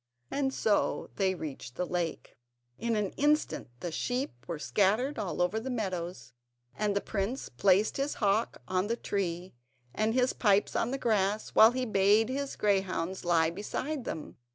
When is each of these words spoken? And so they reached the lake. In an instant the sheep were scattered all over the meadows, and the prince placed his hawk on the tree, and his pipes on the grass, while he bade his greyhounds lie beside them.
And 0.31 0.51
so 0.51 1.11
they 1.17 1.35
reached 1.35 1.75
the 1.75 1.85
lake. 1.85 2.35
In 2.79 2.95
an 2.95 3.11
instant 3.17 3.69
the 3.81 3.91
sheep 3.91 4.31
were 4.47 4.57
scattered 4.57 5.19
all 5.19 5.43
over 5.43 5.59
the 5.59 5.69
meadows, 5.69 6.33
and 6.75 6.95
the 6.95 7.01
prince 7.01 7.49
placed 7.49 7.97
his 7.97 8.15
hawk 8.15 8.63
on 8.67 8.87
the 8.87 8.95
tree, 8.97 9.53
and 9.93 10.15
his 10.15 10.33
pipes 10.33 10.75
on 10.75 10.89
the 10.89 10.97
grass, 10.97 11.49
while 11.49 11.69
he 11.73 11.85
bade 11.85 12.29
his 12.29 12.55
greyhounds 12.55 13.23
lie 13.23 13.51
beside 13.51 14.03
them. 14.05 14.37